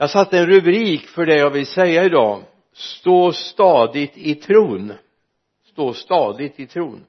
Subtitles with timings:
[0.00, 2.42] jag satte en rubrik för det jag vill säga idag.
[2.72, 4.92] Stå stadigt i tron.
[5.64, 7.06] Stå stadigt i tron.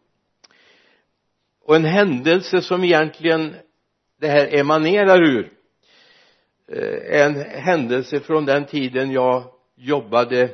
[1.65, 3.55] Och en händelse som egentligen
[4.19, 5.53] det här emanerar ur
[6.67, 9.43] är en händelse från den tiden jag
[9.75, 10.49] jobbade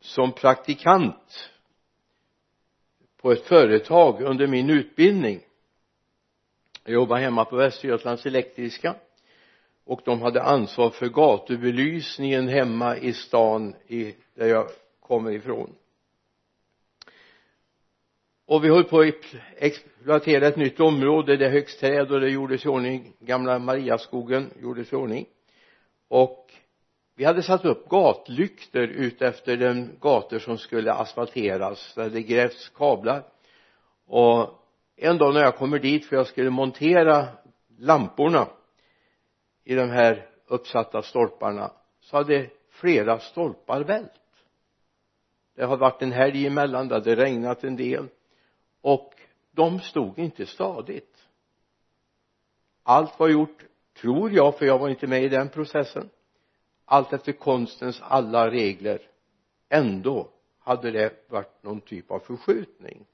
[0.00, 1.50] som praktikant
[3.22, 5.40] på ett företag under min utbildning.
[6.84, 8.96] Jag jobbade hemma på Västergötlands elektriska
[9.84, 14.68] och de hade ansvar för gatubelysningen hemma i stan i, där jag
[15.00, 15.74] kommer ifrån.
[18.46, 19.14] Och vi höll på att
[19.56, 23.12] exploatera ett nytt område det högst träd och det gjordes i ordning.
[23.20, 25.26] Gamla Mariaskogen gjordes i ordning.
[26.08, 26.52] Och
[27.16, 33.24] vi hade satt upp gatlyktor utefter de gator som skulle asfalteras där det grävts kablar.
[34.06, 34.50] Och
[34.96, 37.28] en dag när jag kommer dit för jag skulle montera
[37.78, 38.48] lamporna
[39.64, 44.10] i de här uppsatta stolparna så hade flera stolpar vält.
[45.54, 48.08] Det har varit en helg emellan det hade regnat en del
[48.80, 49.14] och
[49.50, 51.28] de stod inte stadigt.
[52.82, 53.64] Allt var gjort
[54.00, 56.10] tror jag för jag var inte med i den processen.
[56.84, 59.00] Allt efter konstens alla regler.
[59.68, 63.06] Ändå hade det varit någon typ av förskjutning.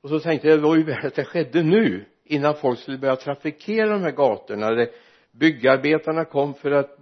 [0.00, 2.98] Och så tänkte jag det var ju väl att det skedde nu innan folk skulle
[2.98, 4.90] börja trafikera de här gatorna där
[5.30, 6.98] byggarbetarna kom för att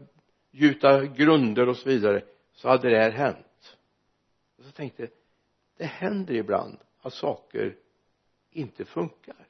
[0.50, 3.77] gjuta grunder och så vidare så hade det här hänt.
[4.58, 5.11] Och så tänkte jag
[5.77, 7.77] det händer ibland att saker
[8.51, 9.47] inte funkar.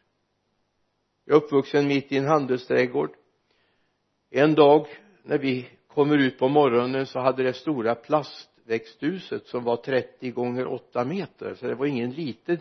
[1.25, 3.11] Jag är uppvuxen mitt i en handelsträdgård.
[4.31, 4.87] En dag
[5.23, 10.67] när vi kommer ut på morgonen så hade det stora plastväxthuset som var 30 gånger
[10.67, 12.61] 8 meter så det var ingen litet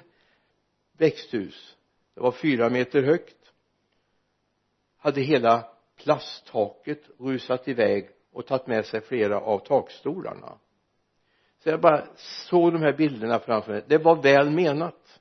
[0.97, 1.75] växthus
[2.13, 3.53] det var fyra meter högt.
[4.97, 10.57] Hade hela plasttaket rusat iväg och tagit med sig flera av takstolarna.
[11.63, 13.83] Så jag bara såg de här bilderna framför mig.
[13.87, 15.19] Det var väl menat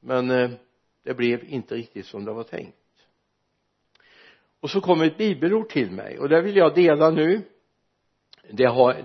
[0.00, 0.50] men eh,
[1.02, 2.76] det blev inte riktigt som det var tänkt.
[4.60, 7.42] Och så kom ett bibelord till mig och det vill jag dela nu.
[8.50, 9.04] Det har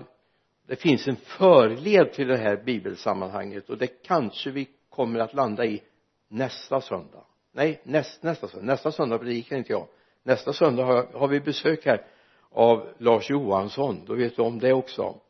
[0.66, 5.64] det finns en förled till det här bibelsammanhanget och det kanske vi kommer att landa
[5.64, 5.82] i
[6.32, 7.24] nästa söndag.
[7.52, 8.66] Nej näst, nästa söndag.
[8.66, 9.86] Nästa söndag predikar inte jag.
[10.22, 12.06] Nästa söndag har, har vi besök här
[12.50, 14.04] av Lars Johansson.
[14.06, 15.20] Då vet du om det också.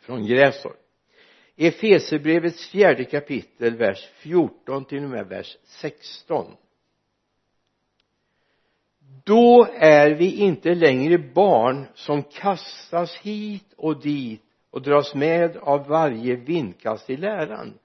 [0.00, 0.76] Från Grästorp.
[1.56, 6.56] Efeserbrevets fjärde kapitel vers 14 till och med vers 16
[9.24, 15.86] då är vi inte längre barn som kastas hit och dit och dras med av
[15.86, 17.78] varje vindkast i läran.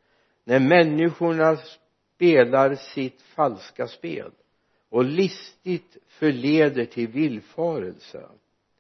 [0.44, 1.58] När människorna
[2.16, 4.32] spelar sitt falska spel
[4.90, 8.24] och listigt förleder till villfarelse.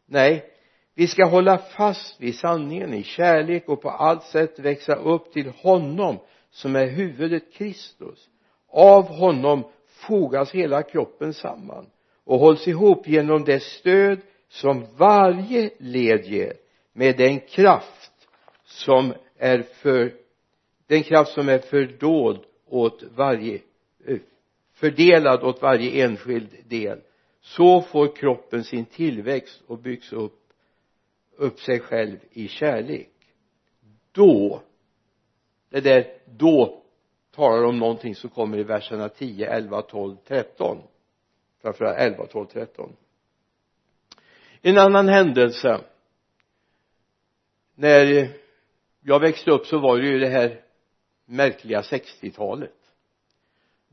[0.05, 0.51] Nej
[0.93, 5.49] vi ska hålla fast vid sanningen i kärlek och på allt sätt växa upp till
[5.49, 6.19] honom
[6.49, 8.29] som är huvudet Kristus.
[8.67, 11.85] Av honom fogas hela kroppen samman
[12.23, 16.53] och hålls ihop genom det stöd som varje led ger
[16.93, 18.27] med den kraft
[18.63, 20.13] som är för
[20.87, 23.61] den kraft som är fördold åt varje
[24.05, 24.17] eh,
[24.73, 27.01] fördelad åt varje enskild del.
[27.41, 30.41] Så får kroppen sin tillväxt och byggs upp
[31.37, 33.11] upp sig själv i kärlek.
[34.11, 34.61] Då
[35.69, 36.81] det där då
[37.31, 40.77] talar om någonting som kommer i verserna 10, 11, 12, 13
[41.61, 42.95] framförallt 11, 12, 13
[44.61, 45.81] en annan händelse.
[47.75, 48.29] När
[49.01, 50.64] jag växte upp så var det ju det här
[51.25, 52.85] märkliga 60-talet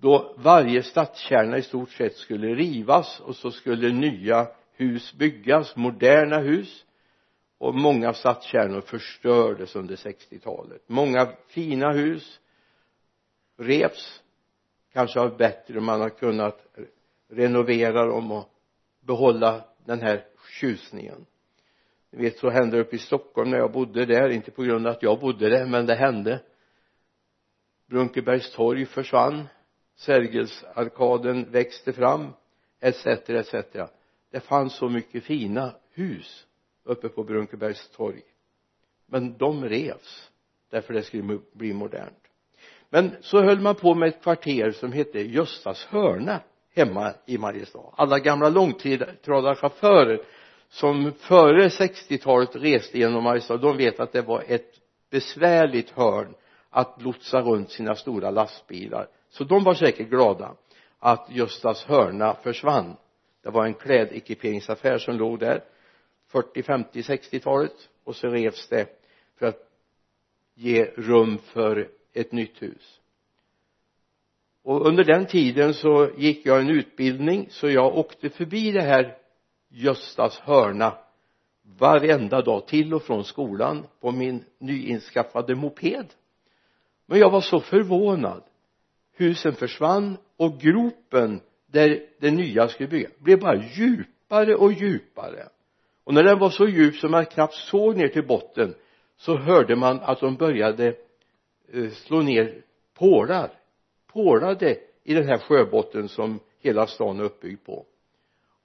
[0.03, 6.38] då varje stadskärna i stort sett skulle rivas och så skulle nya hus byggas, moderna
[6.38, 6.84] hus.
[7.59, 12.41] Och många stadskärnor förstördes under 60-talet många fina hus
[13.56, 14.22] revs
[14.93, 15.81] kanske av bättre.
[15.81, 16.66] Man har kunnat
[17.28, 18.49] renovera dem och
[19.00, 20.25] behålla den här
[20.60, 21.26] tjusningen.
[22.11, 24.28] Ni vet så hände det uppe i Stockholm när jag bodde där.
[24.28, 26.40] Inte på grund av att jag bodde där men det hände.
[27.93, 29.49] Brunkebergs torg försvann
[29.97, 32.33] Sergelsarkaden växte fram
[32.81, 33.55] etc etc.
[34.31, 36.47] Det fanns så mycket fina hus
[36.85, 38.23] uppe på Brunkebergs torg.
[39.06, 40.31] Men de revs
[40.71, 42.23] därför det skulle bli modernt.
[42.91, 46.41] Men så höll man på med ett kvarter som hette Göstas hörna
[46.75, 47.95] hemma i Mariestad.
[47.97, 50.23] Alla gamla långtradarchaufförer
[50.69, 54.81] som före 60-talet reste genom Mariestad de vet att det var ett
[55.11, 56.35] besvärligt hörn
[56.75, 59.09] att lotsa runt sina stora lastbilar.
[59.29, 60.57] Så de var säkert glada
[60.99, 62.97] att Göstas hörna försvann.
[63.43, 65.65] Det var en klädekiperingsaffär som låg där
[66.29, 68.87] 40, 50, 60-talet och så revs det
[69.39, 69.69] för att
[70.55, 73.01] ge rum för ett nytt hus.
[74.63, 79.19] Och under den tiden så gick jag en utbildning så jag åkte förbi det här
[79.69, 80.99] Göstas hörna
[81.63, 86.07] varenda dag till och från skolan på min nyinskaffade moped
[87.12, 88.43] men jag var så förvånad.
[89.17, 95.49] Husen försvann och gropen där det nya skulle byggas blev bara djupare och djupare.
[96.05, 98.75] Och när den var så djup så man knappt såg ner till botten
[99.17, 100.87] så hörde man att de började
[101.73, 102.62] eh, slå ner
[102.94, 103.50] pålar
[104.12, 107.87] pålade i den här sjöbotten som hela stan är uppbyggd på.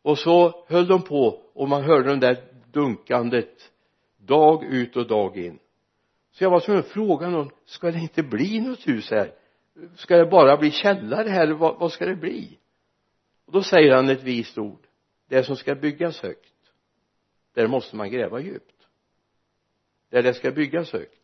[0.01, 2.38] Och så höll de på och man hörde det där
[2.71, 3.71] dunkandet
[4.17, 5.59] dag ut och dag in
[6.37, 9.33] så jag var tvungen att fråga någon ska det inte bli något hus här?
[9.95, 11.47] Ska det bara bli källare här?
[11.47, 12.59] Vad, vad ska det bli?
[13.45, 14.87] Och då säger han ett vist ord.
[15.29, 16.53] Det som ska byggas högt.
[17.53, 18.87] Där måste man gräva djupt.
[20.09, 21.17] Där det ska byggas högt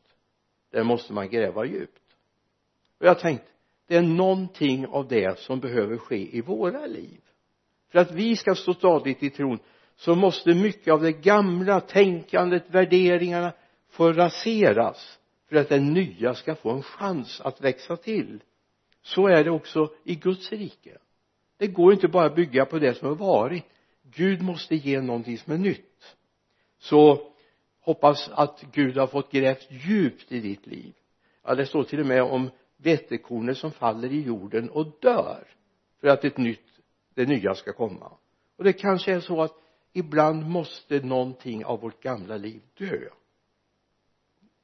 [0.73, 2.01] där måste man gräva djupt.
[2.99, 3.47] Och jag tänkte
[3.87, 7.21] det är någonting av det som behöver ske i våra liv.
[7.91, 9.59] För att vi ska stå stadigt i tron
[9.95, 13.53] så måste mycket av det gamla tänkandet, värderingarna
[13.93, 15.19] får raseras
[15.49, 18.43] för att det nya ska få en chans att växa till.
[19.01, 20.97] Så är det också i Guds rike.
[21.57, 23.63] Det går inte bara att bygga på det som har varit.
[24.03, 26.15] Gud måste ge någonting som är nytt.
[26.79, 27.31] Så
[27.81, 30.93] hoppas att Gud har fått grävt djupt i ditt liv.
[31.43, 35.47] Ja det står till och med om vetekornet som faller i jorden och dör
[36.01, 36.79] för att ett nytt
[37.15, 38.11] det nya ska komma.
[38.57, 39.55] Och det kanske är så att
[39.93, 43.09] ibland måste någonting av vårt gamla liv dö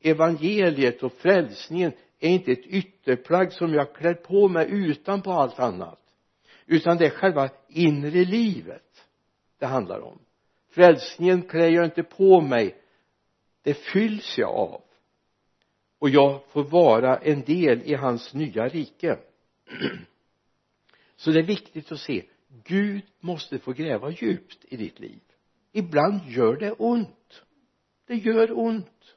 [0.02, 5.60] evangeliet och frälsningen är inte ett ytterplagg som jag klär på mig utan på allt
[5.60, 6.00] annat.
[6.66, 9.06] Utan det är själva inre livet
[9.58, 10.20] det handlar om.
[10.70, 12.76] Frälsningen klär jag inte på mig.
[13.64, 14.82] Det fylls jag av.
[16.00, 19.18] Och jag får vara en del i hans nya rike.
[21.16, 22.26] Så det är viktigt att se
[22.64, 25.20] Gud måste få gräva djupt i ditt liv.
[25.72, 27.44] Ibland gör det ont.
[28.08, 29.16] Det gör ont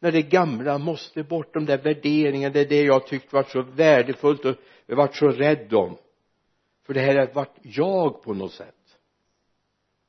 [0.00, 3.62] när det gamla måste bort de där värderingarna det är det jag tyckt varit så
[3.62, 4.56] värdefullt och
[4.86, 5.96] varit så rädd om.
[6.82, 8.98] För det här har varit jag på något sätt.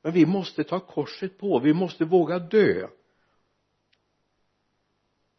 [0.02, 2.88] Men vi måste ta korset på vi måste våga dö.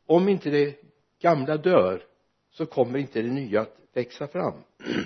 [0.06, 0.82] Om inte det
[1.20, 2.06] gamla dör
[2.52, 4.54] så kommer inte det nya att växa fram.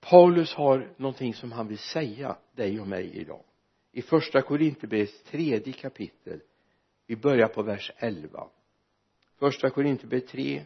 [0.00, 3.44] Paulus har någonting som han vill säga dig och mig idag.
[3.92, 6.40] I första Korinthierbrevets tredje kapitel
[7.08, 8.46] vi börjar på vers 11
[9.38, 10.62] första Korinthierbrevet 3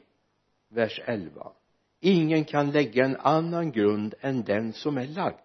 [0.68, 1.52] vers 11
[2.00, 5.36] ingen kan lägga en annan grund än den som är lagd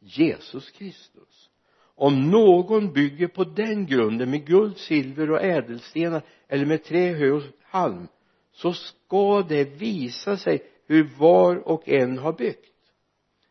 [0.00, 1.50] Jesus Kristus.
[1.94, 7.30] Om någon bygger på den grunden med guld, silver och ädelstenar eller med trä, hö
[7.30, 8.08] och halm
[8.52, 12.72] så ska det visa sig hur var och en har byggt.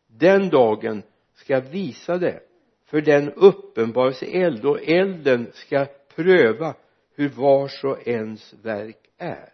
[0.06, 1.02] Den dagen
[1.34, 2.40] ska visa det
[2.84, 6.74] för den uppenbarelse eld och elden ska pröva
[7.22, 9.52] hur vars och ens verk är.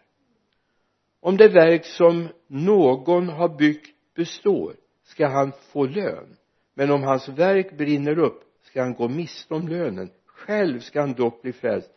[1.19, 6.37] Om det verk som någon har byggt består ska han få lön.
[6.73, 10.11] Men om hans verk brinner upp ska han gå miste om lönen.
[10.25, 11.91] Själv ska han dock bli frälst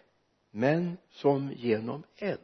[0.50, 2.40] men som genom eld.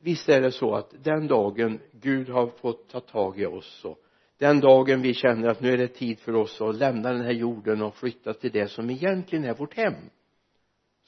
[0.00, 3.98] Visst är det så att den dagen Gud har fått ta tag i oss och
[4.38, 7.32] den dagen vi känner att nu är det tid för oss att lämna den här
[7.32, 9.94] jorden och flytta till det som egentligen är vårt hem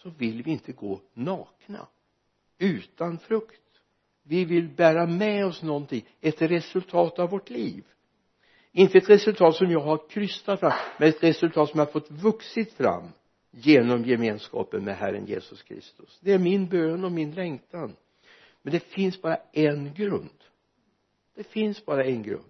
[0.02, 1.88] så vill vi inte gå nakna
[2.59, 3.61] utan frukt.
[4.23, 7.85] Vi vill bära med oss någonting ett resultat av vårt liv.
[8.73, 12.73] Inte ett resultat som jag har krystat fram men ett resultat som har fått vuxit
[12.73, 13.09] fram
[13.50, 16.19] genom gemenskapen med Herren Jesus Kristus.
[16.23, 17.97] Det är min bön och min längtan.
[18.62, 20.45] Men det finns bara en grund.
[21.35, 22.45] Det finns bara en grund.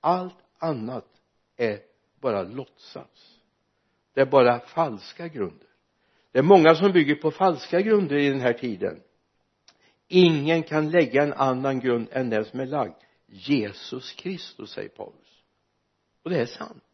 [0.00, 1.08] Allt annat
[1.56, 1.80] är
[2.20, 3.40] bara låtsas.
[4.14, 5.67] Det är bara falska grunder
[6.38, 9.00] det är många som bygger på falska grunder i den här tiden.
[10.08, 12.94] Ingen kan lägga en annan grund än den som är lagd.
[13.26, 15.42] Jesus Kristus säger Paulus.
[16.24, 16.84] Och det är sant.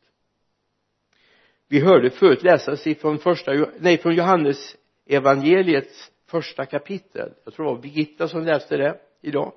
[1.68, 7.32] Vi hörde förut läsas ifrån första, nej från Johannes evangeliets första kapitel.
[7.44, 9.52] Jag tror det var Birgitta som läste det idag.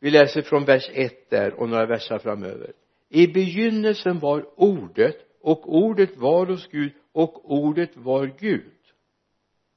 [0.00, 2.72] Vi läser från vers 1 där och några versar framöver.
[3.08, 8.72] I begynnelsen var ordet och ordet var hos Gud och ordet var Gud.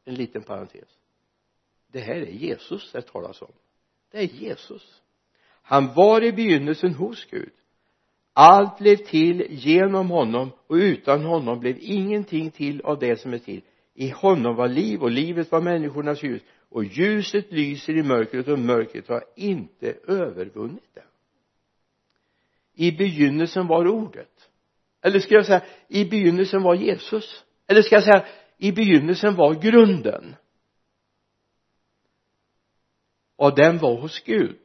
[0.06, 0.90] En liten parentes.
[1.92, 3.52] Det här är Jesus det talas om.
[4.12, 5.02] Det är Jesus.
[5.62, 7.52] Han var i begynnelsen hos Gud.
[8.34, 13.40] Allt blev till genom honom och utan honom blev ingenting till av det som är
[13.40, 13.62] till.
[13.94, 16.42] I honom var liv och livet var människornas ljus.
[16.70, 21.06] Och ljuset lyser i mörkret och mörkret har inte övervunnit det.
[22.74, 24.39] I begynnelsen var ordet
[25.02, 27.44] eller ska jag säga i begynnelsen var Jesus.
[27.68, 28.26] Eller ska jag säga
[28.58, 30.36] i begynnelsen var grunden.
[33.36, 34.60] Och den var hos Gud.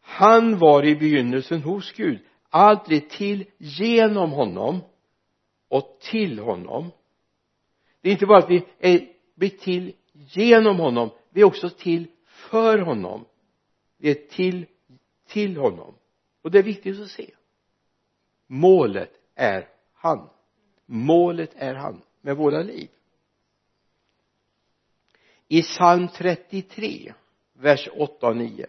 [0.00, 2.20] Han var i begynnelsen hos Gud.
[2.50, 4.80] Allt blev till genom honom
[5.68, 6.90] och till honom.
[8.00, 11.10] Det är inte bara att vi är, blir till genom honom.
[11.30, 13.24] Vi är också till för honom.
[13.98, 14.66] Vi är till
[15.28, 15.94] till honom.
[16.42, 17.30] Och det är viktigt att se
[18.52, 20.30] målet är han.
[20.86, 22.88] Målet är han med våra liv.
[25.48, 27.14] I psalm 33
[27.52, 28.66] vers 8 och 9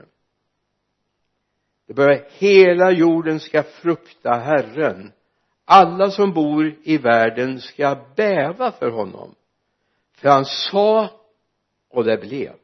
[1.85, 5.11] det börjar hela jorden ska frukta Herren.
[5.65, 9.35] Alla som bor i världen ska bäva för honom.
[10.13, 11.09] För han sa
[11.89, 12.55] och det blev.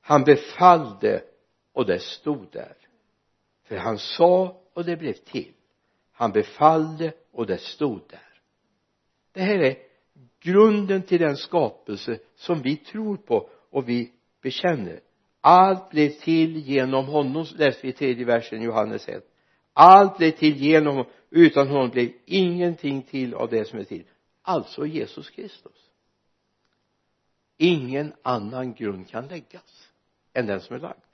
[0.00, 1.22] Han befallde
[1.72, 2.76] och det stod där.
[3.64, 5.54] För han sa och det blev till
[6.20, 8.40] han befallde och det stod där.
[9.32, 9.76] Det här är
[10.40, 14.12] grunden till den skapelse som vi tror på och vi
[14.42, 15.00] bekänner.
[15.40, 19.24] Allt blev till genom honom läser vi i tredje versen Johannes 1
[19.72, 24.04] allt blev till genom honom utan honom blev ingenting till av det som är till.
[24.42, 25.90] Alltså Jesus Kristus.
[27.56, 29.92] Ingen annan grund kan läggas
[30.32, 31.04] än den som är lagd.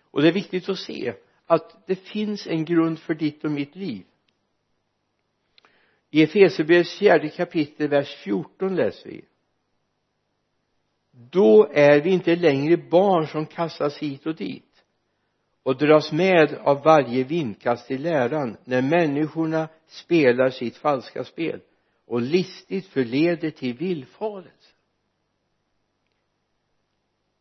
[0.00, 1.14] Och det är viktigt att se
[1.46, 4.04] att det finns en grund för ditt och mitt liv.
[6.10, 9.24] I Efesierbrevets fjärde kapitel vers 14 läser vi.
[11.10, 14.84] Då är vi inte längre barn som kastas hit och dit
[15.62, 21.60] och dras med av varje vindkast i läran när människorna spelar sitt falska spel
[22.06, 24.72] och listigt förleder till villfarelse.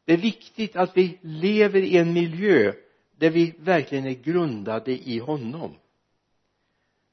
[0.05, 2.73] Det är viktigt att vi lever i en miljö
[3.17, 5.75] där vi verkligen är grundade i honom.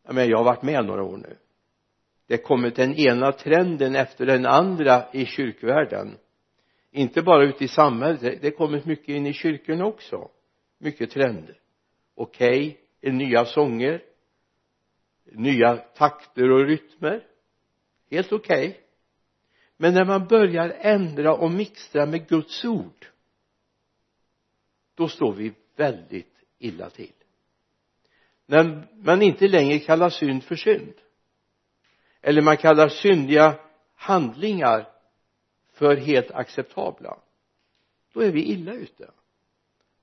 [0.05, 1.37] Jag menar jag har varit med några år nu.
[2.27, 6.17] Det har kommit den ena trenden efter den andra i kyrkvärlden.
[6.91, 10.31] Inte bara ute i samhället det har kommit mycket in i kyrkorna också.
[10.79, 11.63] Mycket trender
[12.15, 14.03] okej okay, nya sånger
[15.25, 17.27] nya takter och rytmer.
[18.11, 18.69] Helt okej.
[18.69, 18.81] Okay.
[19.77, 23.07] men när man börjar ändra och mixtra med Guds ord
[24.95, 27.13] då står vi väldigt illa till.
[28.47, 30.95] När man inte längre kallar synd för synd.
[32.21, 33.59] Eller man kallar syndiga
[33.95, 34.89] handlingar
[35.73, 37.19] för helt acceptabla.
[38.13, 39.11] Då är vi illa ute.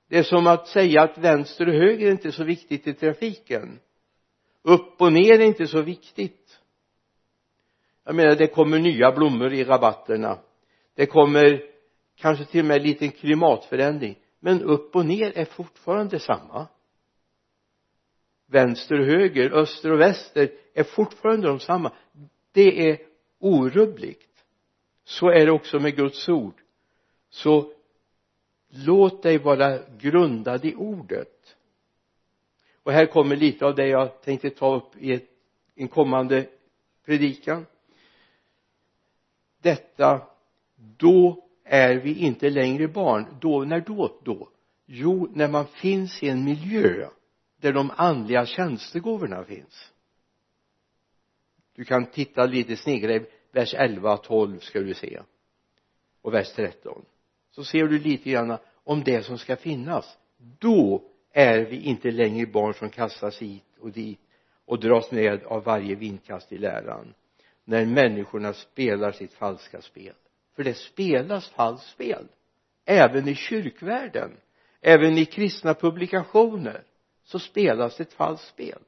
[0.08, 3.80] Det är som att säga att vänster och höger är inte så viktigt i trafiken.
[4.62, 6.60] Upp och ner är inte så viktigt.
[8.04, 10.40] Jag menar det kommer nya blommor i rabatterna.
[10.96, 11.64] Det kommer
[12.16, 16.68] kanske till och med en liten klimatförändring men upp och ner är fortfarande samma.
[18.46, 21.94] Vänster och höger, öster och väster är fortfarande de samma.
[22.52, 23.00] Det är
[23.40, 24.46] orubbligt.
[25.04, 26.62] Så är det också med Guds ord.
[27.30, 27.74] Så
[28.70, 31.56] låt dig vara grundad i ordet.
[32.84, 35.30] Och här kommer lite av det jag tänkte ta upp i ett,
[35.76, 36.50] en kommande
[37.06, 37.66] predikan.
[39.62, 40.28] Detta
[40.76, 43.26] då är vi inte längre barn.
[43.42, 44.50] Då, när då, då?
[44.86, 47.10] Jo, när man finns i en miljö
[47.58, 49.92] där de andliga tjänstegåvorna finns.
[51.76, 55.20] Du kan titta lite snegla vers 11, 12 ska du se.
[56.22, 57.06] Och vers 13
[57.52, 60.18] så ser du lite grann om det som ska finnas.
[60.38, 64.20] Då är vi inte längre barn som kastas hit och dit
[64.66, 67.14] och dras med av varje vindkast i läran.
[67.66, 70.14] När människorna spelar sitt falska spel
[70.60, 72.28] för det spelas falskt spel.
[72.86, 74.38] Även i kyrkvärlden
[74.82, 76.84] även i kristna publikationer
[77.24, 78.80] så spelas ett falskt spel.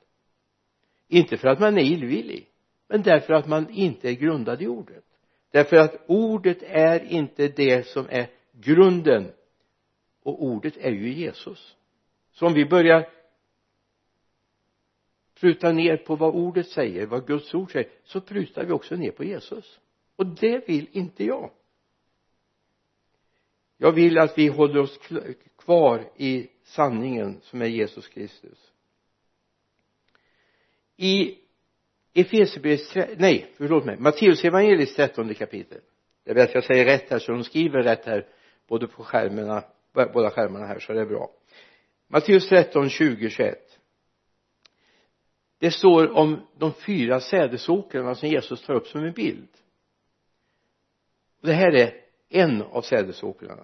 [1.07, 2.49] Inte för att man är illvillig
[2.87, 5.03] men därför att man inte är grundad i ordet.
[5.51, 9.31] Därför att ordet är inte det som är grunden.
[10.23, 11.75] Och ordet är ju Jesus.
[12.31, 13.09] Så om vi börjar
[15.39, 19.11] pruta ner på vad ordet säger, vad Guds ord säger så prutar vi också ner
[19.11, 19.79] på Jesus.
[20.15, 21.51] Och det vill inte jag
[23.81, 24.99] jag vill att vi håller oss
[25.57, 28.71] kvar i sanningen som är Jesus Kristus.
[30.97, 31.37] I
[32.13, 35.81] Efesierbrevets nej förlåt mig Matteus evangeliets trettonde kapitel.
[36.23, 38.27] Det är bäst jag säger rätt här så de skriver rätt här
[38.67, 41.29] både på skärmarna båda skärmarna här så det är bra.
[42.07, 43.79] Matteus 13, 20, 21
[45.59, 49.49] det står om de fyra sädesåkrarna som Jesus tar upp som en bild.
[51.41, 52.00] Det här är
[52.31, 53.63] en av sädesåkrarna.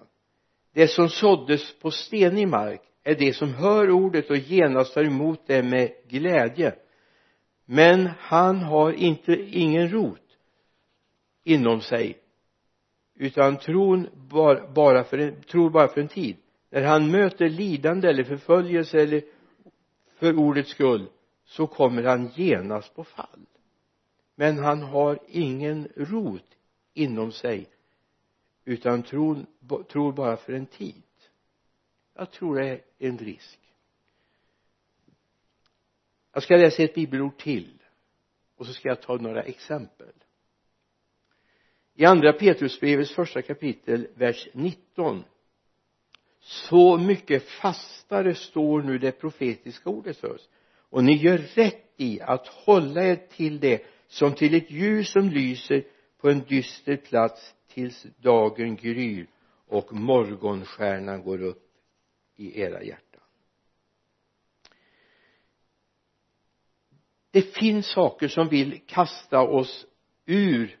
[0.72, 5.40] Det som såddes på stenig mark är det som hör ordet och genast tar emot
[5.46, 6.74] det med glädje.
[7.64, 10.36] Men han har inte ingen rot
[11.44, 12.18] inom sig
[13.18, 16.36] utan tron bara, bara för en, tror bara för en tid.
[16.70, 19.22] När han möter lidande eller förföljelse eller
[20.18, 21.06] för ordets skull
[21.44, 23.46] så kommer han genast på fall.
[24.34, 26.56] Men han har ingen rot
[26.94, 27.68] inom sig
[28.68, 29.46] utan tror,
[29.88, 31.02] tror bara för en tid.
[32.14, 33.58] Jag tror det är en risk.
[36.32, 37.82] Jag ska läsa ett bibelord till
[38.56, 40.12] och så ska jag ta några exempel.
[41.94, 45.24] I andra Petrusbrevets första kapitel vers 19
[46.40, 50.48] så mycket fastare står nu det profetiska ordet för oss
[50.90, 55.28] och ni gör rätt i att hålla er till det som till ett ljus som
[55.28, 55.84] lyser
[56.20, 59.26] på en dyster plats tills dagen gryr
[59.66, 61.70] och morgonstjärnan går upp
[62.36, 63.22] i era hjärtan.
[67.30, 69.86] Det finns saker som vill kasta oss
[70.26, 70.78] ur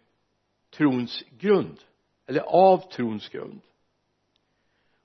[0.70, 1.80] trons grund
[2.26, 3.60] eller av trons grund.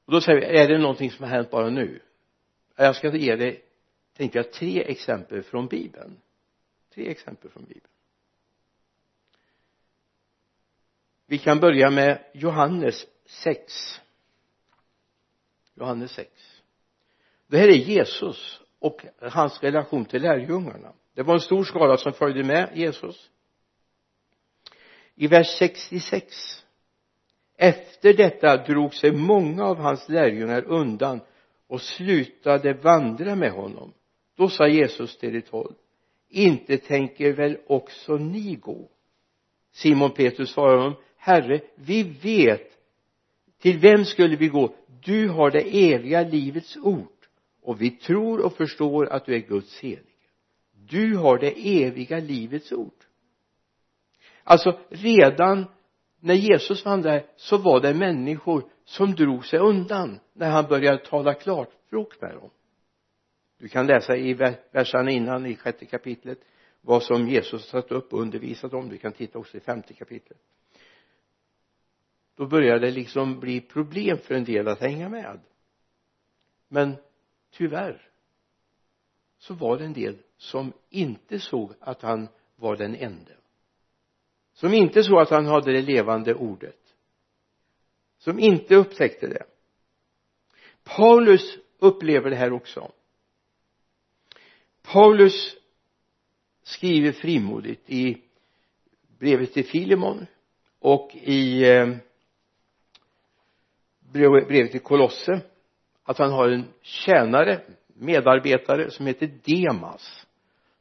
[0.06, 2.02] Och då säger vi är det någonting som har hänt bara nu?
[2.76, 3.64] Jag ska ge dig
[4.14, 6.22] tänkte jag tre exempel från bibeln.
[6.94, 7.88] Tre exempel från bibeln.
[11.34, 14.02] Vi kan börja med Johannes 6
[15.76, 16.30] Johannes 6
[17.48, 20.94] det här är Jesus och hans relation till lärjungarna.
[21.14, 23.30] Det var en stor skara som följde med Jesus.
[25.16, 26.66] I vers 66
[27.58, 31.20] efter detta drog sig många av hans lärjungar undan
[31.68, 33.94] och slutade vandra med honom.
[34.36, 35.74] Då sa Jesus till de tolv
[36.30, 38.90] inte tänker väl också ni gå?
[39.72, 42.72] Simon Petrus svarade honom herre vi vet
[43.62, 44.76] till vem skulle vi gå?
[45.04, 47.08] Du har det eviga livets ord.
[47.62, 50.04] Och vi tror och förstår att du är Guds helige.
[50.90, 52.94] Du har det eviga livets ord.
[54.44, 55.66] Alltså redan
[56.20, 61.34] när Jesus vandrade så var det människor som drog sig undan när han började tala
[61.34, 62.50] klarspråk med dem.
[63.60, 64.34] Du kan läsa i
[64.72, 66.40] verserna innan i sjätte kapitlet
[66.82, 68.90] vad som Jesus satt upp och undervisat om.
[68.90, 70.38] Du kan titta också i femte kapitlet
[72.36, 75.40] då börjar det liksom bli problem för en del att hänga med.
[76.68, 76.96] Men
[77.52, 78.10] tyvärr
[79.38, 83.38] så var det en del som inte såg att han var den ende.
[84.54, 86.80] Som inte såg att han hade det levande ordet.
[88.18, 89.44] Som inte upptäckte det.
[90.84, 92.92] Paulus upplever det här också.
[94.82, 95.58] Paulus
[96.64, 98.22] skriver frimodigt i
[99.20, 100.26] brevet till Filemon
[100.80, 101.96] och i eh,
[104.14, 105.42] brevet till Kolosse
[106.04, 107.60] att han har en tjänare
[107.94, 110.26] medarbetare som heter Demas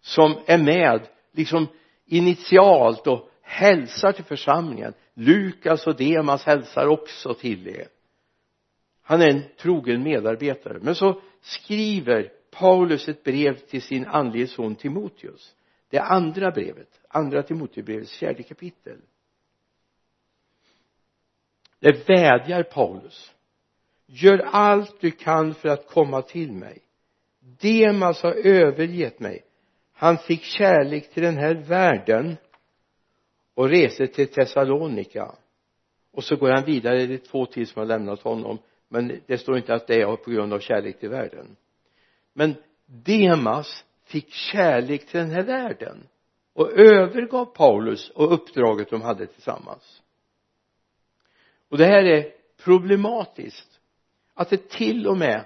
[0.00, 1.66] som är med liksom
[2.06, 4.94] initialt och hälsar till församlingen.
[5.14, 7.88] Lukas och Demas hälsar också till er.
[9.02, 10.78] Han är en trogen medarbetare.
[10.82, 15.54] Men så skriver Paulus ett brev till sin andlige son Timoteus.
[15.90, 18.98] Det andra brevet andra Timoteusbrevets fjärde kapitel
[21.82, 23.32] det vädjar Paulus.
[24.06, 26.78] Gör allt du kan för att komma till mig.
[27.60, 29.44] Demas har övergett mig.
[29.92, 32.36] Han fick kärlek till den här världen
[33.54, 35.34] och reser till Thessalonika.
[36.12, 37.06] Och så går han vidare.
[37.06, 38.58] Det är två till som har lämnat honom
[38.92, 41.56] men det står inte att det är på grund av kärlek till världen.
[42.32, 42.54] Men
[42.86, 46.08] Demas fick kärlek till den här världen
[46.54, 50.02] och övergav Paulus och uppdraget de hade tillsammans
[51.72, 52.32] och det här är
[52.64, 53.80] problematiskt.
[54.34, 55.44] Att det till och med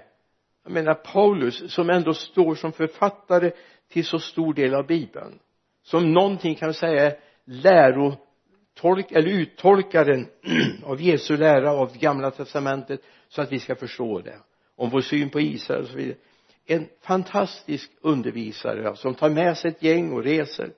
[0.63, 3.51] jag menar Paulus som ändå står som författare
[3.87, 5.39] till så stor del av bibeln
[5.83, 10.27] som någonting kan säga lärotolk eller uttolkaren
[10.83, 14.39] av Jesu lära av gamla testamentet så att vi ska förstå det.
[14.75, 16.17] Om vår syn på Israel och så vidare.
[16.65, 20.73] En fantastisk undervisare som tar med sig ett gäng och reser.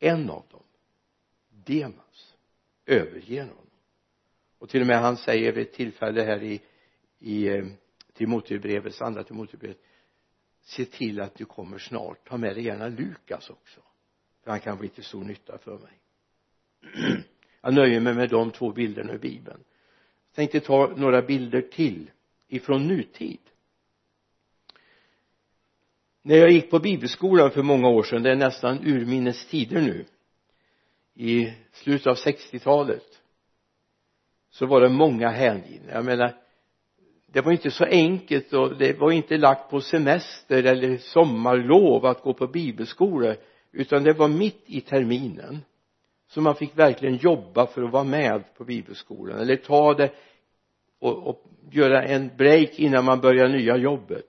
[0.00, 0.62] En av dem
[1.64, 2.34] Demas
[2.86, 3.65] överger honom
[4.66, 6.60] och till och med han säger vid ett tillfälle här i
[7.18, 7.64] i eh,
[8.12, 9.78] Timoteusbrevets andra Timoteusbrevet
[10.62, 12.28] se till att du kommer snart.
[12.28, 13.80] Ta med dig gärna Lukas också
[14.44, 15.92] för han kan bli till stor nytta för mig.
[17.60, 19.64] Jag nöjer mig med de två bilderna i bibeln.
[20.28, 22.10] Jag tänkte ta några bilder till
[22.48, 23.40] ifrån nutid.
[26.22, 30.04] När jag gick på bibelskolan för många år sedan det är nästan urminnes tider nu
[31.14, 33.15] i slutet av 60-talet
[34.58, 35.92] så var det många hängivna.
[35.92, 36.34] Jag menar
[37.26, 42.22] det var inte så enkelt och det var inte lagt på semester eller sommarlov att
[42.22, 43.36] gå på bibelskolor
[43.72, 45.58] utan det var mitt i terminen.
[46.28, 50.10] Så man fick verkligen jobba för att vara med på bibelskolan eller ta det
[50.98, 54.26] och, och göra en break innan man börjar nya jobbet.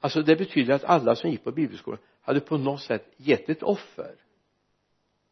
[0.00, 3.62] Alltså det betyder att alla som gick på bibelskolan hade på något sätt gett ett
[3.62, 4.14] offer.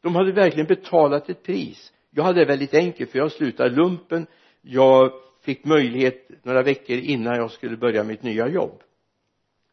[0.01, 4.27] De hade verkligen betalat ett pris jag hade det väldigt enkelt för jag slutade lumpen.
[4.61, 8.83] Jag fick möjlighet några veckor innan jag skulle börja mitt nya jobb.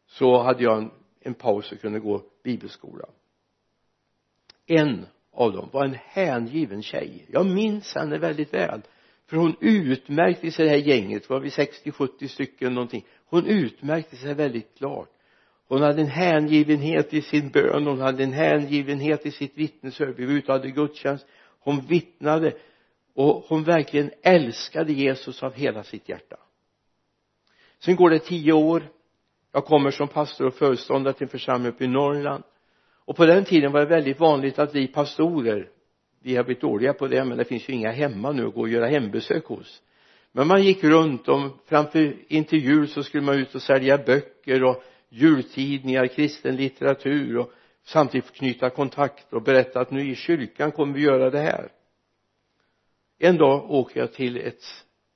[0.06, 3.04] Så hade jag en, en paus och kunde gå bibelskola.
[4.66, 7.26] En av dem var en hängiven tjej.
[7.28, 8.82] Jag minns henne väldigt väl.
[9.26, 13.04] För hon utmärkte sig det här gänget var vi 60-70 stycken någonting.
[13.24, 15.08] Hon utmärkte sig väldigt klart.
[15.68, 20.14] Hon hade en hängivenhet i sin bön hon hade en hängivenhet i sitt vittnesbörd.
[20.16, 21.26] Vi var ute och hade gudstjänst
[21.60, 22.54] hon vittnade
[23.14, 26.36] och hon verkligen älskade Jesus av hela sitt hjärta.
[27.78, 28.82] Sen går det tio år.
[29.52, 32.42] Jag kommer som pastor och föreståndare till en församling uppe i Norrland.
[33.04, 35.70] Och på den tiden var det väldigt vanligt att vi pastorer
[36.22, 38.60] vi har blivit dåliga på det men det finns ju inga hemma nu att gå
[38.60, 39.82] och göra hembesök hos.
[40.32, 44.64] Men man gick runt och framför intill jul så skulle man ut och sälja böcker
[44.64, 50.94] och jultidningar, kristen litteratur och samtidigt knyta kontakt och berätta att nu i kyrkan kommer
[50.94, 51.72] vi göra det här.
[53.18, 54.62] En dag åker jag till ett,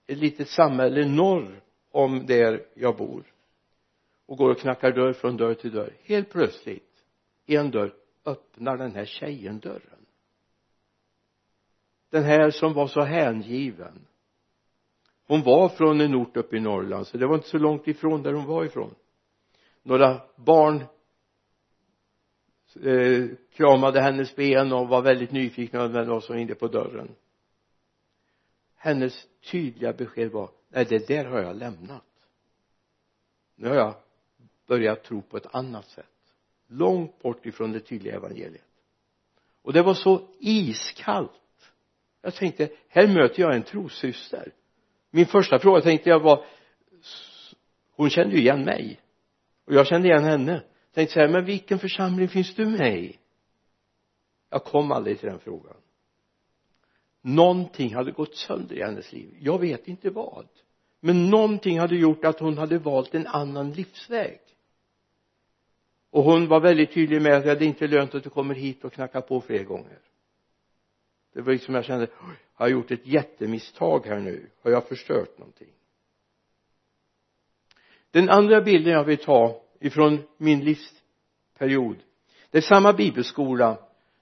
[0.07, 3.25] ett litet samhälle norr om där jag bor
[4.27, 5.93] och går och knackar dörr från dörr till dörr.
[6.03, 7.05] Helt plötsligt
[7.47, 10.07] en dörr öppnar den här tjejen dörren.
[12.11, 14.07] Den här som var så hängiven
[15.27, 18.23] hon var från en ort uppe i Norrland så det var inte så långt ifrån
[18.23, 18.95] där hon var ifrån.
[19.83, 20.85] Några barn
[22.83, 27.15] eh, kramade hennes ben och var väldigt nyfikna vem var som ringde på dörren.
[28.77, 32.05] Hennes tydliga besked var nej det där har jag lämnat.
[33.57, 33.95] Nu har jag
[34.67, 36.07] börjat tro på ett annat sätt.
[36.67, 38.65] Långt bort ifrån det tydliga evangeliet.
[39.63, 41.31] Och det var så iskallt.
[42.23, 44.53] Jag tänkte här möter jag en trossyster
[45.15, 46.45] min första fråga tänkte jag var
[47.97, 49.01] hon kände ju igen mig.
[49.67, 50.63] Och jag kände igen henne
[50.95, 53.19] tänkte så här men vilken församling finns du med i?
[54.51, 55.77] Jag kom aldrig till den frågan.
[57.23, 59.37] Någonting hade gått sönder i hennes liv.
[59.41, 60.49] Jag vet inte vad.
[61.01, 64.41] Men någonting hade gjort att hon hade valt en annan livsväg.
[66.11, 68.85] Och hon var väldigt tydlig med att det är inte lönt att du kommer hit
[68.85, 69.99] och knackar på fler gånger.
[71.33, 72.09] Det var liksom jag kände
[72.55, 74.51] har jag gjort ett jättemisstag här nu.
[74.63, 75.73] Har jag förstört någonting?
[78.11, 81.97] Den andra bilden jag vill ta ifrån min livsperiod.
[82.51, 83.79] Det är samma bibelskola.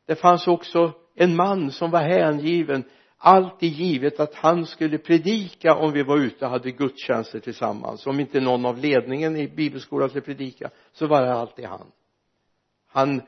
[0.06, 2.84] Det fanns också en man som var hängiven.
[3.18, 8.06] Alltid givet att han skulle predika om vi var ute och hade gudstjänster tillsammans.
[8.06, 11.86] Om inte någon av ledningen i bibelskolan skulle predika så var det alltid han.
[12.86, 13.22] Han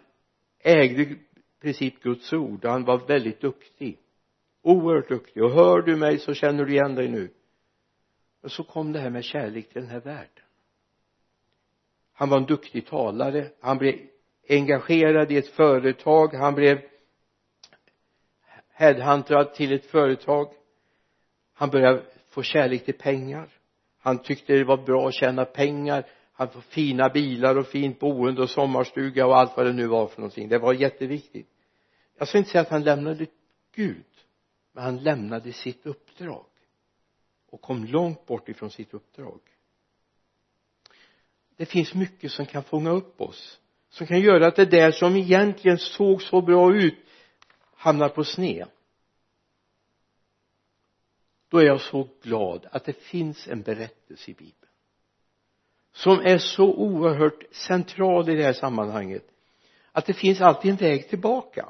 [0.61, 1.19] ägde i
[1.63, 2.65] princip Guds ord.
[2.65, 3.99] Och han var väldigt duktig.
[4.63, 5.43] Oerhört duktig.
[5.43, 7.31] Och hör du mig så känner du igen dig nu.
[8.43, 10.34] Och så kom det här med kärlek till den här världen
[12.15, 13.49] han var en duktig talare.
[13.61, 13.95] Han blev
[14.49, 16.35] engagerad i ett företag.
[16.35, 16.81] Han blev
[18.73, 20.49] headhuntad till ett företag.
[21.55, 23.49] Han började få kärlek till pengar.
[23.99, 26.07] Han tyckte det var bra att tjäna pengar.
[26.33, 30.07] Han får fina bilar och fint boende och sommarstuga och allt vad det nu var
[30.07, 30.49] för någonting.
[30.49, 31.49] Det var jätteviktigt.
[32.19, 33.27] Jag ska inte säga att han lämnade
[33.75, 34.05] Gud
[34.73, 36.47] men han lämnade sitt uppdrag
[37.51, 39.41] och kom långt bort ifrån sitt uppdrag
[41.57, 43.61] det finns mycket som kan fånga upp oss
[43.95, 46.95] som kan göra att det där som egentligen såg så bra ut
[47.77, 48.69] hamnar på sned.
[51.51, 54.55] Då är jag så glad att det finns en berättelse i bibeln
[55.93, 59.25] som är så oerhört central i det här sammanhanget
[59.93, 61.69] att det finns alltid en väg tillbaka.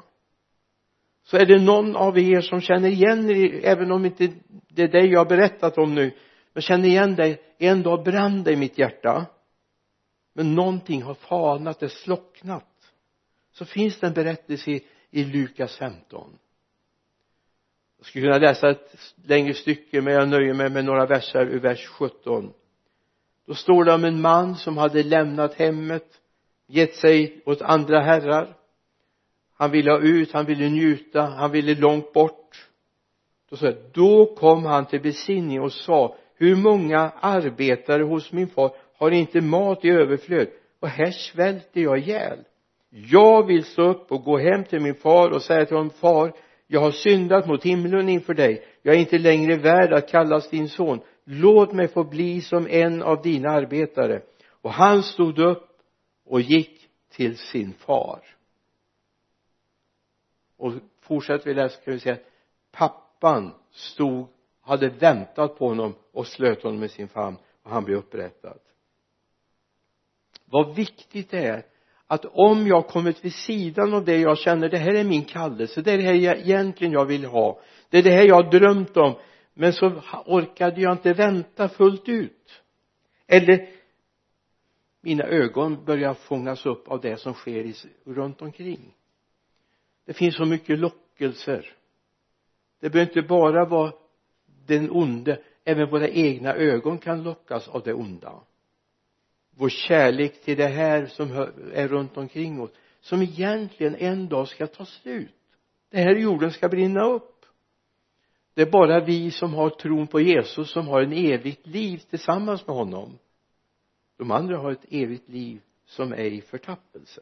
[1.23, 4.87] Så är det någon av er som känner igen er även om inte det är
[4.87, 6.11] det jag har berättat om nu
[6.53, 9.25] men känner igen dig en dag brann det i mitt hjärta
[10.37, 12.93] men någonting har falnat, det slocknat.
[13.51, 16.37] Så finns det en berättelse i, i Lukas 15
[17.97, 21.59] jag skulle kunna läsa ett längre stycke men jag nöjer mig med några verser ur
[21.59, 22.53] vers 17
[23.45, 26.21] då står det om en man som hade lämnat hemmet
[26.67, 28.57] gett sig åt andra herrar.
[29.57, 32.69] Han ville ha ut, han ville njuta, han ville långt bort.
[33.49, 38.75] Då sa då kom han till besinning och sa hur många arbetare hos min far
[38.97, 40.47] har inte mat i överflöd?
[40.79, 42.39] Och här svälter jag ihjäl.
[42.89, 46.33] Jag vill stå upp och gå hem till min far och säga till honom far
[46.67, 48.65] jag har syndat mot himlen inför dig.
[48.81, 51.01] Jag är inte längre värd att kallas din son.
[51.23, 54.21] Låt mig få bli som en av dina arbetare.
[54.49, 55.67] Och han stod upp
[56.25, 58.19] och gick till sin far.
[60.57, 62.25] Och fortsätter vi läsa kan vi se att
[62.71, 64.27] pappan stod
[64.61, 68.59] hade väntat på honom och slöt honom med sin famn och han blev upprättad
[70.45, 71.65] vad viktigt det är
[72.07, 75.81] att om jag kommit vid sidan av det jag känner det här är min kallelse
[75.81, 78.51] det är det här jag egentligen jag vill ha det är det här jag har
[78.51, 79.15] drömt om
[79.57, 82.61] men så orkade jag inte vänta fullt ut.
[83.27, 83.69] Eller
[85.01, 88.95] mina ögon börjar fångas upp av det som sker runt omkring.
[90.05, 91.73] Det finns så mycket lockelser.
[92.79, 93.93] Det behöver inte bara vara
[94.65, 98.43] den onde även våra egna ögon kan lockas av det onda
[99.57, 101.31] vår kärlek till det här som
[101.73, 105.33] är runt omkring oss som egentligen en dag ska ta slut.
[105.89, 107.45] Det här jorden ska brinna upp.
[108.53, 112.67] Det är bara vi som har tron på Jesus som har en evigt liv tillsammans
[112.67, 113.19] med honom.
[114.17, 117.21] De andra har ett evigt liv som är i förtappelse.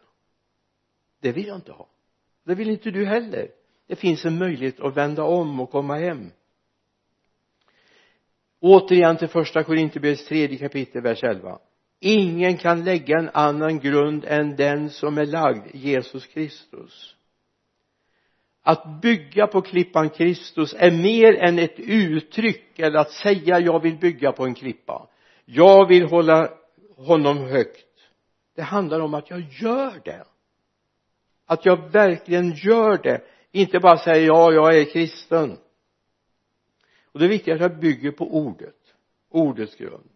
[1.20, 1.88] Det vill jag inte ha.
[2.44, 3.48] Det vill inte du heller.
[3.88, 6.32] Det finns en möjlighet att vända om och komma hem.
[8.60, 11.60] Återigen till första Korinthierbrevets tredje kapitel vers 11
[12.04, 17.16] ingen kan lägga en annan grund än den som är lagd Jesus Kristus.
[18.62, 23.98] Att bygga på klippan Kristus är mer än ett uttryck eller att säga jag vill
[23.98, 25.08] bygga på en klippa.
[25.46, 26.50] Jag vill hålla
[26.96, 27.88] honom högt.
[28.56, 30.26] Det handlar om att jag gör det.
[31.46, 33.22] Att jag verkligen gör det.
[33.52, 35.58] Inte bara säger ja jag är kristen.
[37.12, 38.76] Och det är viktigt att jag bygger på ordet
[39.30, 40.13] ordets grund.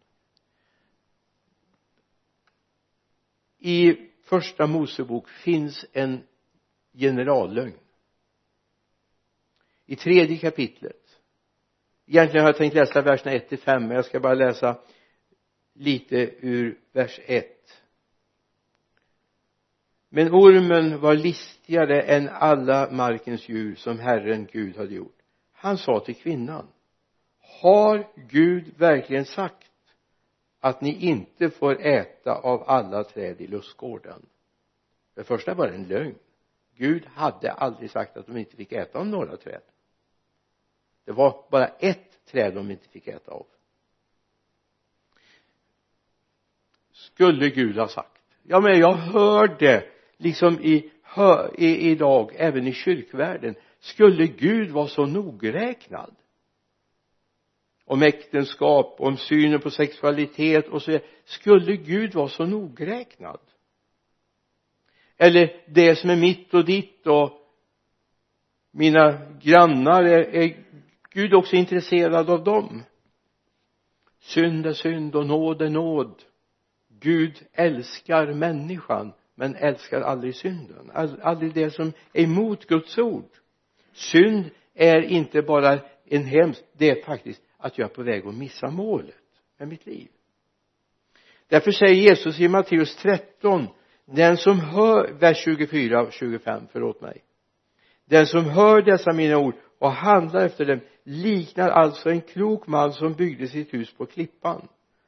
[3.60, 6.24] I första Mosebok finns en
[6.94, 7.78] generallögn.
[9.86, 11.20] I tredje kapitlet.
[12.08, 14.80] Egentligen har jag tänkt läsa verserna 1 till 5 men jag ska bara läsa
[15.74, 17.58] lite ur vers 1
[20.10, 25.18] men ormen var listigare än alla markens djur som Herren Gud hade gjort.
[25.52, 26.68] Han sa till kvinnan
[27.62, 29.67] har Gud verkligen sagt
[30.60, 34.26] att ni inte får äta av alla träd i lustgården.
[35.16, 36.16] Det första var en lögn.
[36.76, 39.62] Gud hade aldrig sagt att de inte fick äta av några träd.
[41.06, 43.46] Det var bara ett träd de inte fick äta av.
[46.92, 48.22] Skulle Gud ha sagt?
[48.44, 50.92] Ja men jag hör det liksom i,
[51.58, 56.16] i idag även i kyrkvärlden skulle Gud vara så nogräknad?
[57.88, 63.40] Om äktenskap om synen på sexualitet och så skulle Gud vara så nogräknad?
[65.18, 67.32] Eller det som är mitt och ditt och
[68.72, 70.58] mina grannar är, är
[71.10, 72.84] Gud också intresserad av dem?
[74.20, 76.24] Synd är synd och nåd är nåd.
[77.00, 80.92] Gud älskar människan men älskar aldrig synden.
[81.22, 83.30] Aldrig det som är emot Guds ord.
[83.94, 88.36] Synd är inte bara en hemsk det är faktiskt att jag är på väg att
[88.36, 89.16] missa målet
[89.58, 90.08] med mitt liv.
[91.48, 93.68] Därför säger Jesus i Matteus 13
[94.06, 97.24] den som hör vers 24 och 25 förlåt mig.
[98.06, 102.94] Den som hör dessa mina ord och handlar efter dem liknar alltså en klok man
[102.94, 104.68] som byggde sitt hus på klippan.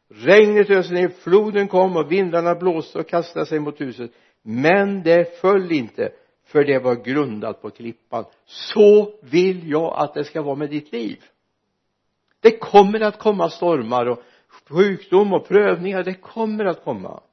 [0.09, 4.11] Regnet öste ner, floden kom och vindarna blåste och kastade sig mot huset.
[4.41, 6.11] Men det föll inte
[6.45, 8.25] för det var grundat på klippan.
[8.45, 11.23] Så vill jag att det ska vara med ditt liv
[12.39, 14.23] det kommer att komma stormar och
[14.69, 16.03] sjukdom och prövningar.
[16.03, 17.23] Det kommer att komma.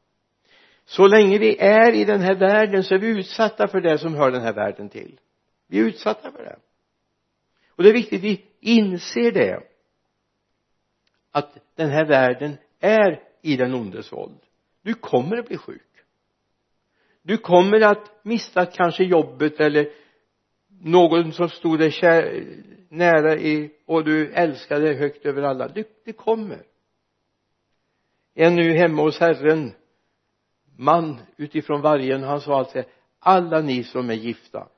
[0.84, 4.14] Så länge vi är i den här världen så är vi utsatta för det som
[4.14, 5.18] hör den här världen till.
[5.68, 6.56] Vi är utsatta för det.
[7.68, 9.60] Och det är viktigt att vi inser det.
[11.32, 14.40] Att den här världen är i den ondes våld.
[14.82, 15.82] Du kommer att bli sjuk.
[17.22, 19.88] Du kommer att mista kanske jobbet eller
[20.82, 22.44] någon som stod dig kär,
[22.88, 25.68] nära i och du älskade högt över alla.
[25.68, 26.62] Det, det kommer.
[28.34, 29.72] En nu hemma hos Herren
[30.76, 32.82] man utifrån vargen han sa alltså
[33.18, 34.68] alla ni som är gifta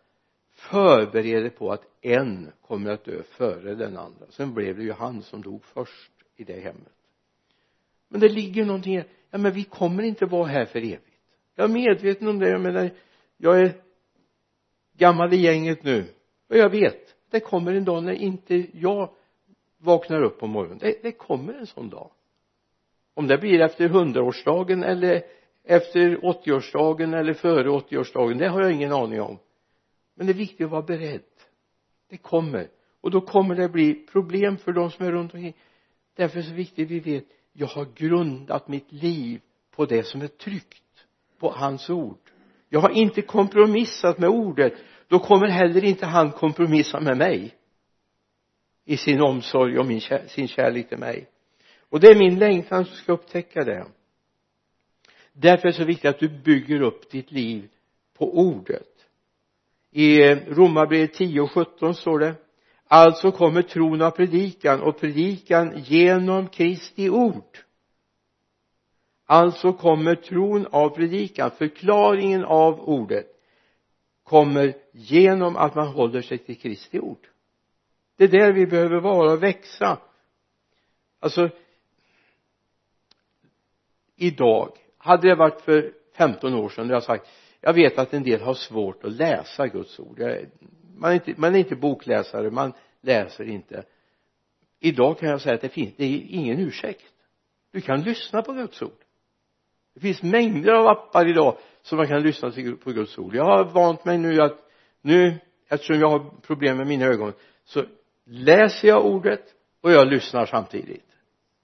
[0.53, 4.27] förbered er på att en kommer att dö före den andra.
[4.31, 6.93] Sen blev det ju han som dog först i det hemmet.
[8.09, 11.05] Men det ligger någonting i ja men vi kommer inte vara här för evigt.
[11.55, 12.91] Jag är medveten om det jag menar
[13.37, 13.75] jag är
[14.99, 16.05] gammal i gänget nu.
[16.49, 19.11] Och jag vet det kommer en dag när inte jag
[19.79, 20.79] vaknar upp på morgonen.
[20.79, 22.11] Det, det kommer en sån dag.
[23.15, 25.23] Om det blir efter hundraårsdagen eller
[25.65, 29.39] efter 80-årsdagen eller före 80-årsdagen det har jag ingen aning om.
[30.15, 31.23] Men det är viktigt att vara beredd.
[32.09, 32.69] Det kommer.
[33.01, 35.57] Och då kommer det bli problem för de som är runt omkring.
[36.15, 40.03] Därför är det så viktigt att vi vet jag har grundat mitt liv på det
[40.03, 41.07] som är tryggt
[41.39, 42.28] på hans ord
[42.68, 44.72] jag har inte kompromissat med ordet.
[45.09, 47.54] Då kommer heller inte han kompromissa med mig.
[48.85, 51.28] I sin omsorg och min, sin kärlek till mig.
[51.88, 53.87] Och det är min längtan som ska upptäcka det.
[55.33, 57.68] Därför är det så viktigt att du bygger upp ditt liv
[58.18, 58.88] på ordet.
[59.90, 62.35] I eh, romarbrevet 10 och 17 står det
[62.88, 67.59] alltså kommer tron av predikan och predikan genom Kristi ord
[69.31, 73.27] alltså kommer tron av predikan förklaringen av ordet
[74.23, 77.29] kommer genom att man håller sig till Kristi ord.
[78.17, 79.99] Det är där vi behöver vara och växa.
[81.21, 81.51] Alltså
[84.17, 87.29] idag hade det varit för 15 år sedan då jag sagt
[87.61, 90.21] jag vet att en del har svårt att läsa Guds ord.
[90.97, 93.85] Man är inte, man är inte bokläsare man läser inte.
[94.81, 97.12] Idag kan jag säga att det finns det är ingen ursäkt.
[97.71, 99.05] Du kan lyssna på Guds ord
[99.99, 103.35] det finns mängder av appar idag som man kan lyssna till på Guds ord.
[103.35, 104.59] Jag har vant mig nu att
[105.03, 107.33] nu eftersom jag har problem med mina ögon
[107.65, 107.85] så
[108.27, 109.43] läser jag ordet
[109.83, 111.07] och jag lyssnar samtidigt.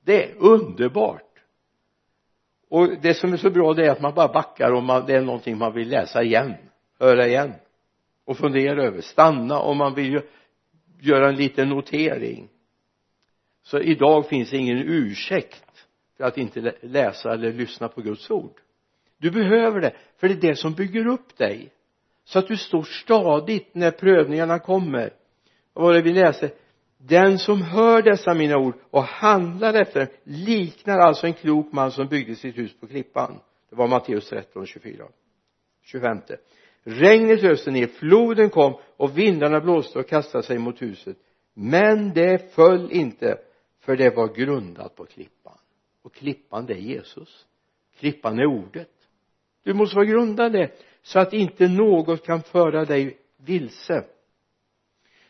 [0.04, 1.30] Det är underbart.
[2.70, 5.14] Och det som är så bra det är att man bara backar om man, det
[5.14, 6.54] är någonting man vill läsa igen
[6.98, 7.52] höra igen
[8.24, 10.20] och fundera över stanna om man vill
[11.00, 12.48] göra en liten notering.
[13.62, 15.73] Så idag finns ingen ursäkt
[16.16, 18.60] för att inte läsa eller lyssna på Guds ord.
[19.18, 21.72] Du behöver det för det är det som bygger upp dig.
[22.24, 25.12] Så att du står stadigt när prövningarna kommer.
[25.72, 26.50] Vad var det vi läste
[26.98, 31.90] den som hör dessa mina ord och handlar efter dem liknar alltså en klok man
[31.90, 33.40] som byggde sitt hus på klippan.
[33.70, 35.04] Det var Matteus 13, 24
[35.82, 36.18] 25
[36.84, 41.16] regnet öste ner, floden kom och vindarna blåste och kastade sig mot huset.
[41.54, 43.38] Men det föll inte
[43.80, 45.43] för det var grundat på klippan
[46.04, 47.46] och klippan det är Jesus.
[47.96, 49.08] Klippan är ordet.
[49.62, 50.70] Du måste vara grundad det
[51.02, 54.04] så att inte något kan föra dig vilse.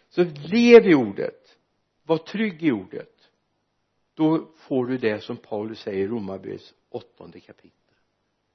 [0.08, 1.58] Så lev i ordet.
[2.02, 3.30] Var trygg i ordet.
[4.14, 7.94] Då får du det som Paulus säger i Romarbrevets åttonde kapitel.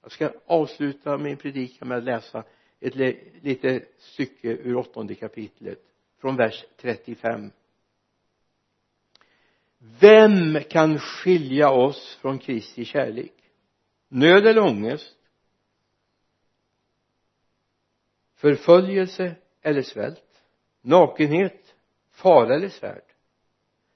[0.01, 2.43] Jag ska avsluta min predikan med att läsa
[2.79, 2.95] ett
[3.43, 5.79] litet stycke ur åttonde kapitlet
[6.17, 7.51] från vers 35
[10.00, 13.34] vem kan skilja oss från Kristi kärlek?
[14.08, 15.15] Nöd eller ångest?
[18.36, 20.44] Förföljelse eller svält?
[20.82, 21.76] Nakenhet
[22.12, 23.04] fara eller svärd?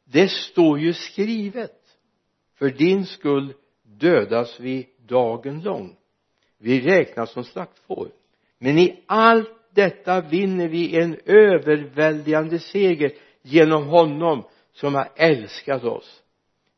[0.04, 1.80] Det står ju skrivet.
[2.56, 5.96] För din skull dödas vi dagen lång.
[6.58, 8.12] Vi räknas som slaktfår.
[8.58, 16.21] Men i allt detta vinner vi en överväldigande seger genom honom som har älskat oss.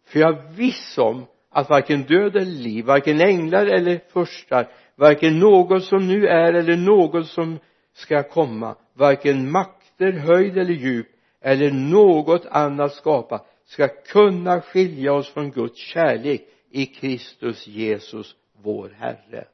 [0.06, 5.40] För jag är viss om att varken död eller liv, varken änglar eller förstar, varken
[5.40, 7.60] något som nu är eller något som
[7.94, 11.08] ska komma, varken makter, höjd eller djup
[11.42, 18.90] eller något annat skapa ska kunna skilja oss från Guds kärlek i Kristus Jesus vår
[19.00, 19.48] Herre.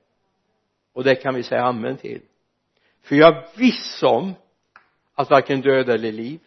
[0.93, 2.21] Och det kan vi säga amen till.
[3.04, 4.34] För jag är viss om
[5.15, 6.39] att varken död eller liv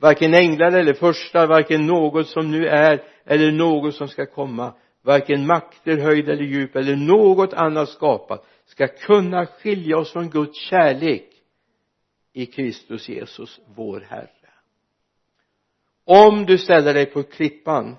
[0.00, 4.72] varken änglar eller första, varken något som nu är eller något som ska komma.
[5.02, 10.58] Varken makter, höjd eller djup eller något annat skapat ska kunna skilja oss från Guds
[10.60, 11.28] kärlek
[12.32, 14.30] i Kristus Jesus vår Herre.
[16.04, 17.96] Om du ställer dig på klippan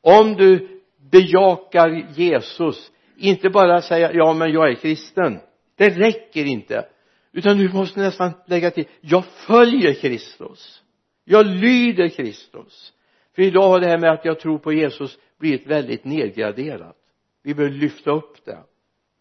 [0.00, 5.40] om du bejakar Jesus inte bara säga ja men jag är kristen.
[5.76, 6.88] Det räcker inte.
[7.32, 10.82] Utan du måste nästan lägga till jag följer Kristus
[11.24, 12.92] jag lyder Kristus.
[13.34, 16.96] För idag har det här med att jag tror på Jesus blivit väldigt nedgraderat.
[17.42, 18.58] Vi behöver lyfta upp det.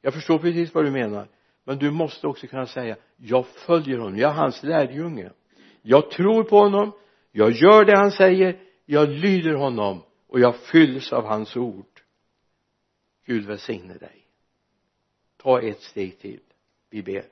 [0.02, 1.28] Jag förstår precis vad du menar.
[1.64, 5.32] Men du måste också kunna säga jag följer honom, jag är hans lärjunge.
[5.82, 6.91] Jag tror på honom.
[7.32, 8.60] Jag gör det han säger.
[8.86, 10.04] Jag lyder honom.
[10.28, 11.86] Och jag fylls av hans ord.
[13.26, 14.26] Gud välsigne dig.
[15.38, 16.39] Ta ett steg till.
[16.89, 17.24] Vi ber.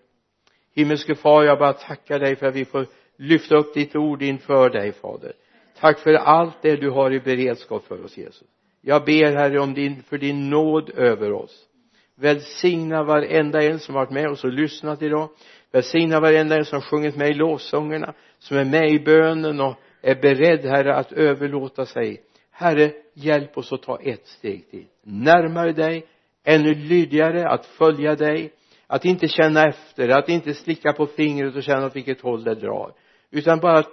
[0.74, 2.86] Himmelske far jag bara tackar dig för att vi får
[3.18, 5.34] lyfta upp ditt ord inför dig fader.
[5.80, 8.47] Tack för allt det du har i beredskap för oss Jesus.
[8.82, 11.68] Jag ber herre om din, för din nåd över oss.
[12.15, 15.30] Välsigna varenda en som varit med oss och lyssnat idag.
[15.72, 20.15] Välsigna varenda en som sjungit med i lovsångerna som är med i bönen och är
[20.15, 22.22] beredd herre att överlåta sig.
[22.51, 24.86] Herre hjälp oss att ta ett steg till.
[25.03, 26.05] Närmare dig
[26.43, 28.53] ännu lydigare att följa dig.
[28.88, 32.55] Att inte känna efter att inte slicka på fingret och känna åt vilket håll det
[32.55, 32.91] drar
[33.32, 33.84] utan bara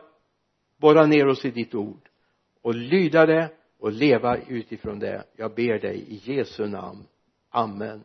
[0.76, 2.08] borra ner oss i ditt ord
[2.62, 5.24] och lyda det och leva utifrån det.
[5.36, 7.06] Jag ber dig i Jesu namn.
[7.50, 8.04] Amen.